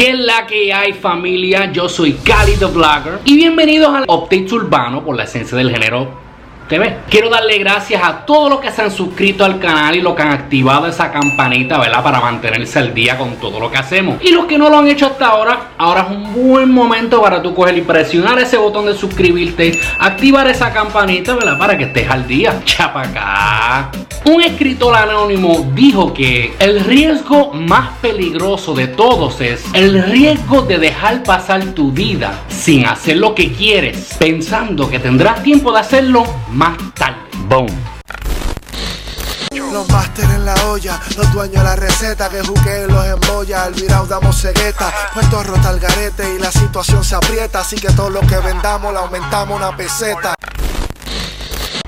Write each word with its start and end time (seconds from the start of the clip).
¿Qué 0.00 0.12
es 0.12 0.18
la 0.18 0.46
que 0.46 0.72
hay 0.72 0.94
familia? 0.94 1.70
Yo 1.72 1.86
soy 1.86 2.14
Cali 2.14 2.56
the 2.56 2.64
Vlogger 2.64 3.18
y 3.26 3.36
bienvenidos 3.36 3.94
al 3.94 4.04
Updates 4.08 4.50
Urbano 4.50 5.04
por 5.04 5.14
la 5.14 5.24
esencia 5.24 5.58
del 5.58 5.70
género 5.70 6.08
Quiero 7.08 7.28
darle 7.28 7.58
gracias 7.58 8.00
a 8.00 8.24
todos 8.24 8.48
los 8.48 8.60
que 8.60 8.70
se 8.70 8.80
han 8.80 8.92
suscrito 8.92 9.44
al 9.44 9.58
canal 9.58 9.96
y 9.96 10.00
los 10.00 10.14
que 10.14 10.22
han 10.22 10.30
activado 10.30 10.86
esa 10.86 11.10
campanita, 11.10 11.80
¿verdad? 11.80 12.00
Para 12.00 12.20
mantenerse 12.20 12.78
al 12.78 12.94
día 12.94 13.18
con 13.18 13.34
todo 13.40 13.58
lo 13.58 13.68
que 13.68 13.76
hacemos. 13.76 14.22
Y 14.22 14.30
los 14.30 14.44
que 14.44 14.56
no 14.56 14.70
lo 14.70 14.78
han 14.78 14.86
hecho 14.86 15.06
hasta 15.06 15.26
ahora, 15.26 15.70
ahora 15.76 16.02
es 16.02 16.16
un 16.16 16.32
buen 16.32 16.70
momento 16.70 17.20
para 17.20 17.42
tú 17.42 17.56
coger 17.56 17.76
y 17.76 17.80
presionar 17.80 18.38
ese 18.38 18.56
botón 18.56 18.86
de 18.86 18.94
suscribirte, 18.94 19.80
activar 19.98 20.46
esa 20.46 20.72
campanita, 20.72 21.34
¿verdad? 21.34 21.58
Para 21.58 21.76
que 21.76 21.84
estés 21.84 22.08
al 22.08 22.28
día. 22.28 22.60
Chapacá. 22.64 23.90
Un 24.26 24.42
escritor 24.42 24.94
anónimo 24.94 25.72
dijo 25.74 26.12
que 26.12 26.54
el 26.60 26.84
riesgo 26.84 27.52
más 27.54 27.96
peligroso 28.02 28.74
de 28.74 28.86
todos 28.86 29.40
es 29.40 29.64
el 29.72 30.02
riesgo 30.04 30.60
de 30.60 30.78
dejar 30.78 31.22
pasar 31.22 31.64
tu 31.72 31.90
vida 31.90 32.38
sin 32.48 32.84
hacer 32.84 33.16
lo 33.16 33.34
que 33.34 33.50
quieres, 33.50 34.14
pensando 34.18 34.90
que 34.90 34.98
tendrás 34.98 35.42
tiempo 35.42 35.72
de 35.72 35.80
hacerlo 35.80 36.24
más 36.52 36.59
tarde. 36.94 37.18
Boom. 37.48 37.68
Los 39.72 39.88
máster 39.88 40.24
en 40.24 40.44
la 40.44 40.54
olla, 40.66 41.00
los 41.16 41.32
dueños 41.32 41.56
de 41.56 41.64
la 41.64 41.76
receta 41.76 42.28
que 42.28 42.40
jugué 42.40 42.86
los 42.86 43.06
embolla, 43.06 43.64
al 43.64 43.74
virao 43.74 44.04
damos 44.06 44.40
cegueta, 44.40 44.92
puesto 45.14 45.42
rota 45.42 45.70
el 45.70 45.78
garete 45.78 46.34
y 46.36 46.38
la 46.40 46.50
situación 46.50 47.04
se 47.04 47.14
aprieta, 47.14 47.60
así 47.60 47.76
que 47.76 47.92
todo 47.92 48.10
lo 48.10 48.20
que 48.20 48.36
vendamos 48.38 48.92
le 48.92 48.98
aumentamos 48.98 49.56
una 49.56 49.76
peseta. 49.76 50.34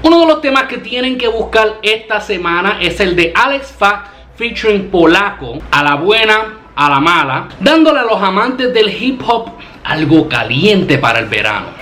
Uno 0.03 0.21
de 0.21 0.27
los 0.27 0.41
temas 0.41 0.65
que 0.65 0.79
tienen 0.79 1.19
que 1.19 1.29
buscar 1.29 1.79
esta 1.83 2.21
semana 2.21 2.79
es 2.81 2.99
el 3.01 3.15
de 3.15 3.33
Alex 3.35 3.73
Fa 3.79 4.05
featuring 4.37 4.91
Polaco, 4.91 5.59
a 5.71 5.83
la 5.83 5.97
buena, 5.97 6.71
a 6.75 6.89
la 6.89 7.01
mala, 7.01 7.49
dándole 7.61 8.01
a 8.01 8.05
los 8.05 8.23
amantes 8.23 8.73
del 8.73 8.89
hip 8.91 9.23
hop 9.27 9.51
algo 9.85 10.29
caliente 10.29 10.99
para 10.99 11.19
el 11.19 11.27
verano. 11.27 11.82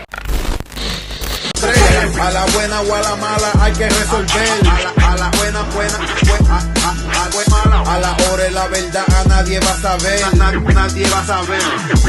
A 2.19 2.31
la 2.31 2.45
buena 2.47 2.81
o 2.81 2.95
a 2.95 3.01
la 3.03 3.17
mala 3.17 3.53
hay 3.61 3.73
que 3.73 3.89
resolver. 3.89 4.49
A 4.97 5.17
la, 5.17 5.31
buena, 5.37 5.63
buena, 5.75 5.99
buena, 6.27 7.83
a, 7.87 7.99
la 7.99 8.17
hora 8.31 8.49
y 8.49 8.53
la 8.53 8.67
verdad 8.69 9.05
a 9.15 9.29
nadie 9.29 9.61
va 9.61 9.71
a 9.71 9.81
saber. 9.81 10.21
nadie 10.75 11.07
va 11.09 11.21
a 11.21 11.25
saber, 11.25 11.63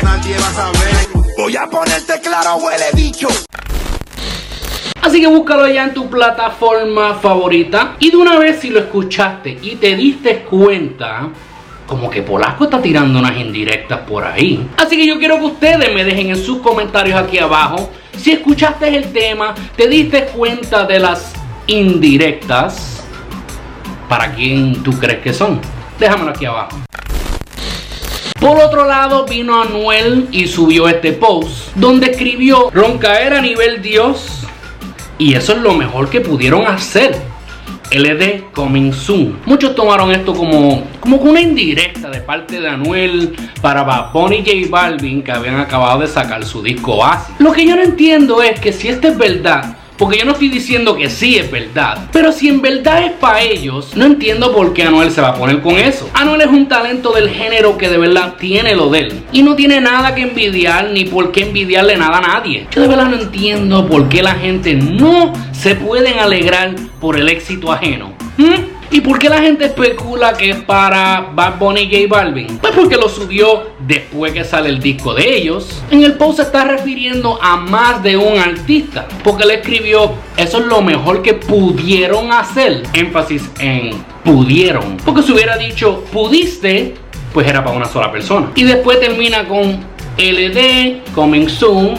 nadie 0.03 0.37
va 0.37 0.47
a 0.47 0.53
saber. 0.53 1.07
Voy 1.37 1.55
a 1.55 1.67
ponerte 1.67 2.19
claro, 2.21 2.55
huele 2.57 2.85
bicho. 2.93 3.27
Así 5.01 5.19
que 5.19 5.27
búscalo 5.27 5.67
ya 5.67 5.83
en 5.83 5.93
tu 5.93 6.09
plataforma 6.09 7.15
favorita. 7.15 7.95
Y 7.99 8.11
de 8.11 8.17
una 8.17 8.37
vez 8.37 8.59
si 8.59 8.69
lo 8.69 8.79
escuchaste 8.79 9.57
y 9.61 9.75
te 9.75 9.95
diste 9.95 10.43
cuenta, 10.43 11.29
como 11.91 12.09
que 12.09 12.21
Polasco 12.21 12.63
está 12.63 12.81
tirando 12.81 13.19
unas 13.19 13.37
indirectas 13.37 13.99
por 14.07 14.23
ahí. 14.23 14.65
Así 14.77 14.95
que 14.95 15.05
yo 15.05 15.19
quiero 15.19 15.37
que 15.39 15.45
ustedes 15.47 15.93
me 15.93 16.05
dejen 16.05 16.29
en 16.29 16.37
sus 16.37 16.59
comentarios 16.59 17.19
aquí 17.19 17.37
abajo 17.37 17.91
si 18.15 18.31
escuchaste 18.31 18.87
el 18.87 19.11
tema, 19.11 19.53
te 19.75 19.89
diste 19.89 20.27
cuenta 20.27 20.85
de 20.85 20.99
las 20.99 21.33
indirectas. 21.67 23.03
¿Para 24.07 24.33
quién 24.33 24.81
tú 24.83 24.91
crees 24.91 25.19
que 25.19 25.33
son? 25.33 25.59
Déjamelo 25.99 26.31
aquí 26.31 26.45
abajo. 26.45 26.77
Por 28.39 28.57
otro 28.57 28.85
lado 28.85 29.25
vino 29.25 29.61
Anuel 29.61 30.29
y 30.31 30.47
subió 30.47 30.87
este 30.87 31.11
post 31.11 31.75
donde 31.75 32.11
escribió 32.11 32.69
roncaer 32.71 33.33
a 33.33 33.41
nivel 33.41 33.81
Dios 33.81 34.47
y 35.17 35.33
eso 35.33 35.51
es 35.51 35.59
lo 35.59 35.73
mejor 35.73 36.09
que 36.09 36.21
pudieron 36.21 36.65
hacer. 36.67 37.30
LD 37.91 38.51
Coming 38.53 38.93
Soon. 38.93 39.39
Muchos 39.45 39.75
tomaron 39.75 40.11
esto 40.11 40.33
como, 40.33 40.83
como 40.99 41.17
una 41.17 41.41
indirecta 41.41 42.09
de 42.09 42.21
parte 42.21 42.61
de 42.61 42.69
Anuel 42.69 43.35
para 43.61 43.83
Bad 43.83 44.11
y 44.31 44.37
J 44.37 44.69
Balvin 44.69 45.21
que 45.21 45.31
habían 45.31 45.59
acabado 45.59 45.99
de 45.99 46.07
sacar 46.07 46.45
su 46.45 46.63
disco 46.63 46.93
Oasis. 46.95 47.35
Lo 47.39 47.51
que 47.51 47.65
yo 47.65 47.75
no 47.75 47.81
entiendo 47.81 48.41
es 48.41 48.59
que 48.59 48.71
si 48.71 48.87
esto 48.87 49.07
es 49.07 49.17
verdad, 49.17 49.75
porque 50.01 50.17
yo 50.17 50.25
no 50.25 50.31
estoy 50.31 50.49
diciendo 50.49 50.95
que 50.95 51.11
sí 51.11 51.37
es 51.37 51.51
verdad. 51.51 52.09
Pero 52.11 52.31
si 52.31 52.47
en 52.47 52.59
verdad 52.59 53.03
es 53.03 53.11
para 53.11 53.43
ellos, 53.43 53.95
no 53.95 54.05
entiendo 54.05 54.51
por 54.51 54.73
qué 54.73 54.81
Anuel 54.81 55.11
se 55.11 55.21
va 55.21 55.27
a 55.27 55.35
poner 55.35 55.61
con 55.61 55.77
eso. 55.77 56.09
Anuel 56.15 56.41
es 56.41 56.47
un 56.47 56.67
talento 56.67 57.11
del 57.11 57.29
género 57.29 57.77
que 57.77 57.87
de 57.87 57.99
verdad 57.99 58.33
tiene 58.39 58.73
lo 58.73 58.89
de 58.89 59.01
él. 59.01 59.23
Y 59.31 59.43
no 59.43 59.55
tiene 59.55 59.79
nada 59.79 60.15
que 60.15 60.23
envidiar 60.23 60.89
ni 60.89 61.05
por 61.05 61.31
qué 61.31 61.43
envidiarle 61.43 61.97
nada 61.97 62.17
a 62.17 62.21
nadie. 62.21 62.65
Yo 62.71 62.81
de 62.81 62.87
verdad 62.87 63.09
no 63.09 63.17
entiendo 63.17 63.87
por 63.87 64.09
qué 64.09 64.23
la 64.23 64.33
gente 64.33 64.73
no 64.73 65.33
se 65.51 65.75
pueden 65.75 66.17
alegrar 66.17 66.73
por 66.99 67.19
el 67.19 67.29
éxito 67.29 67.71
ajeno. 67.71 68.13
¿Y 68.93 68.99
por 68.99 69.19
qué 69.19 69.29
la 69.29 69.41
gente 69.41 69.63
especula 69.63 70.33
que 70.33 70.49
es 70.49 70.57
para 70.57 71.31
Bad 71.33 71.59
Bunny 71.59 71.83
y 71.83 72.07
J 72.07 72.13
Balvin? 72.13 72.57
Pues 72.57 72.73
porque 72.75 72.97
lo 72.97 73.07
subió 73.07 73.69
después 73.79 74.33
que 74.33 74.43
sale 74.43 74.67
el 74.67 74.81
disco 74.81 75.13
de 75.13 75.37
ellos. 75.37 75.81
En 75.89 76.03
el 76.03 76.15
post 76.15 76.37
se 76.37 76.41
está 76.43 76.65
refiriendo 76.65 77.39
a 77.41 77.55
más 77.55 78.03
de 78.03 78.17
un 78.17 78.37
artista. 78.37 79.07
Porque 79.23 79.45
le 79.45 79.55
escribió, 79.55 80.11
eso 80.35 80.57
es 80.59 80.65
lo 80.65 80.81
mejor 80.81 81.21
que 81.21 81.35
pudieron 81.35 82.33
hacer. 82.33 82.83
Énfasis 82.91 83.49
en 83.59 83.91
pudieron. 84.25 84.97
Porque 84.97 85.23
si 85.23 85.31
hubiera 85.31 85.57
dicho 85.57 86.03
pudiste, 86.11 86.95
pues 87.33 87.47
era 87.47 87.63
para 87.63 87.77
una 87.77 87.85
sola 87.85 88.11
persona. 88.11 88.51
Y 88.55 88.63
después 88.63 88.99
termina 88.99 89.47
con 89.47 89.79
LD, 90.17 91.13
Coming 91.15 91.47
Soon, 91.47 91.93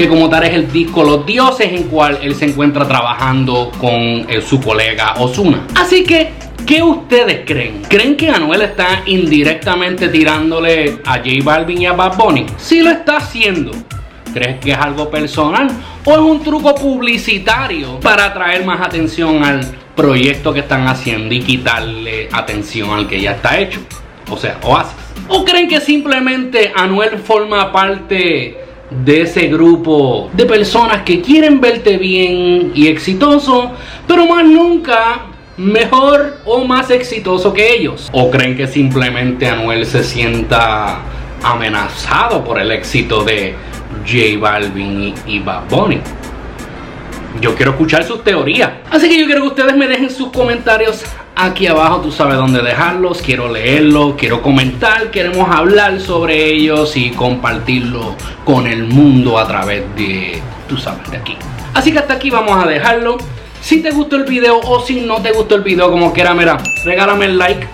que 0.00 0.08
como 0.08 0.30
tal 0.30 0.44
es 0.44 0.54
el 0.54 0.72
disco 0.72 1.04
Los 1.04 1.26
Dioses 1.26 1.70
en 1.74 1.82
cual 1.82 2.20
él 2.22 2.34
se 2.34 2.46
encuentra 2.46 2.88
trabajando 2.88 3.70
con 3.78 3.92
eh, 3.92 4.40
su 4.40 4.58
colega 4.58 5.12
Osuna. 5.18 5.66
Así 5.74 6.04
que 6.04 6.32
¿Qué 6.66 6.82
ustedes 6.82 7.42
creen? 7.44 7.82
¿Creen 7.86 8.16
que 8.16 8.30
Anuel 8.30 8.62
está 8.62 9.02
indirectamente 9.04 10.08
tirándole 10.08 11.00
a 11.04 11.16
J 11.18 11.28
Balvin 11.42 11.82
y 11.82 11.86
a 11.86 11.92
Bad 11.92 12.16
Bunny? 12.16 12.46
Si 12.56 12.80
lo 12.80 12.90
está 12.90 13.18
haciendo, 13.18 13.72
¿crees 14.32 14.58
que 14.60 14.70
es 14.70 14.78
algo 14.78 15.10
personal 15.10 15.68
o 16.04 16.12
es 16.12 16.18
un 16.18 16.42
truco 16.42 16.74
publicitario 16.74 18.00
para 18.00 18.26
atraer 18.26 18.64
más 18.64 18.80
atención 18.80 19.44
al 19.44 19.60
proyecto 19.96 20.54
que 20.54 20.60
están 20.60 20.86
haciendo 20.86 21.34
y 21.34 21.40
quitarle 21.40 22.28
atención 22.32 22.90
al 22.90 23.06
que 23.06 23.20
ya 23.20 23.32
está 23.32 23.58
hecho? 23.58 23.80
O 24.30 24.36
sea, 24.36 24.58
Oasis. 24.62 24.94
¿O 25.28 25.44
creen 25.44 25.68
que 25.68 25.80
simplemente 25.80 26.72
Anuel 26.74 27.18
forma 27.18 27.72
parte 27.72 28.69
de 28.90 29.22
ese 29.22 29.46
grupo 29.46 30.30
de 30.32 30.46
personas 30.46 31.02
que 31.02 31.20
quieren 31.20 31.60
verte 31.60 31.96
bien 31.96 32.72
y 32.74 32.88
exitoso, 32.88 33.72
pero 34.06 34.26
más 34.26 34.44
nunca 34.44 35.26
mejor 35.56 36.38
o 36.44 36.64
más 36.64 36.90
exitoso 36.90 37.52
que 37.52 37.74
ellos? 37.74 38.08
¿O 38.12 38.30
creen 38.30 38.56
que 38.56 38.66
simplemente 38.66 39.46
Anuel 39.46 39.86
se 39.86 40.02
sienta 40.02 41.00
amenazado 41.42 42.42
por 42.44 42.58
el 42.58 42.70
éxito 42.72 43.22
de 43.24 43.54
J 44.06 44.38
Balvin 44.40 45.14
y 45.26 45.38
Bad 45.38 45.68
Bunny? 45.68 46.00
Yo 47.40 47.54
quiero 47.54 47.72
escuchar 47.72 48.04
sus 48.04 48.24
teorías. 48.24 48.70
Así 48.90 49.08
que 49.08 49.20
yo 49.20 49.26
quiero 49.26 49.42
que 49.42 49.48
ustedes 49.48 49.76
me 49.76 49.86
dejen 49.86 50.10
sus 50.10 50.30
comentarios 50.30 51.04
aquí 51.44 51.66
abajo. 51.66 52.00
Tú 52.00 52.12
sabes 52.12 52.36
dónde 52.36 52.62
dejarlos. 52.62 53.22
Quiero 53.22 53.50
leerlos, 53.50 54.14
quiero 54.16 54.42
comentar. 54.42 55.10
Queremos 55.10 55.48
hablar 55.50 56.00
sobre 56.00 56.46
ellos 56.46 56.96
y 56.96 57.10
compartirlo 57.10 58.14
con 58.44 58.66
el 58.66 58.84
mundo 58.84 59.38
a 59.38 59.46
través 59.46 59.84
de, 59.96 60.40
tú 60.68 60.76
sabes, 60.76 61.10
de 61.10 61.16
aquí. 61.16 61.36
Así 61.74 61.92
que 61.92 61.98
hasta 61.98 62.14
aquí 62.14 62.30
vamos 62.30 62.62
a 62.62 62.66
dejarlo. 62.68 63.18
Si 63.60 63.82
te 63.82 63.90
gustó 63.90 64.16
el 64.16 64.24
video 64.24 64.58
o 64.60 64.80
si 64.80 65.00
no 65.00 65.20
te 65.20 65.32
gustó 65.32 65.54
el 65.56 65.62
video, 65.62 65.90
como 65.90 66.12
quiera, 66.12 66.34
mira, 66.34 66.58
regálame 66.84 67.26
el 67.26 67.38
like. 67.38 67.66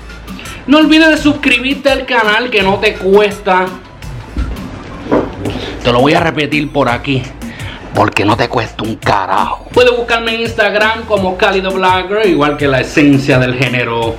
No 0.66 0.78
olvides 0.78 1.10
de 1.10 1.16
suscribirte 1.16 1.91
al 1.91 2.06
canal 2.06 2.50
que 2.50 2.62
no 2.62 2.78
te 2.78 2.94
cuesta. 2.94 3.66
Te 5.83 5.93
lo 5.93 6.00
voy 6.00 6.15
a 6.15 6.21
repetir 6.21 6.72
por 6.72 6.88
aquí 6.88 7.22
porque 7.97 8.27
no 8.27 8.37
te 8.37 8.49
cuesta 8.49 8.84
un 8.84 8.97
carajo. 8.97 9.67
Puedes 9.73 9.97
buscarme 9.97 10.34
en 10.34 10.43
Instagram 10.43 11.07
como 11.07 11.39
Cálido 11.39 11.71
Blogger, 11.71 12.27
igual 12.27 12.59
que 12.59 12.69
la 12.69 12.81
esencia 12.81 13.39
del 13.39 13.55
género. 13.55 14.15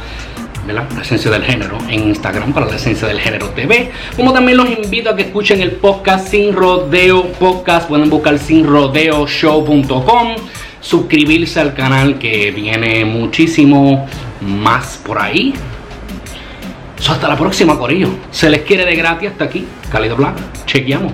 ¿verdad? 0.65 0.85
La 0.95 1.01
esencia 1.03 1.31
del 1.31 1.43
género 1.43 1.77
en 1.87 2.09
Instagram 2.09 2.51
para 2.51 2.65
la 2.65 2.75
esencia 2.75 3.07
del 3.07 3.19
género 3.19 3.49
TV. 3.51 3.91
Como 4.17 4.33
también 4.33 4.57
los 4.57 4.67
invito 4.69 5.11
a 5.11 5.15
que 5.15 5.21
escuchen 5.21 5.61
el 5.61 5.73
podcast 5.73 6.27
Sin 6.27 6.53
Rodeo 6.53 7.27
Podcast. 7.33 7.87
Pueden 7.87 8.09
buscar 8.09 8.39
sinrodeoshow.com. 8.39 10.35
Suscribirse 10.81 11.59
al 11.59 11.75
canal 11.75 12.17
que 12.17 12.51
viene 12.51 13.05
muchísimo 13.05 14.07
más 14.41 14.99
por 15.05 15.21
ahí. 15.21 15.53
hasta 17.07 17.27
la 17.27 17.37
próxima, 17.37 17.77
Corillo. 17.77 18.09
Se 18.31 18.49
les 18.49 18.63
quiere 18.63 18.85
de 18.85 18.95
gratis 18.95 19.29
hasta 19.29 19.43
aquí. 19.45 19.67
Cálido 19.91 20.15
Blogger. 20.15 20.43
Chequeamos. 20.65 21.13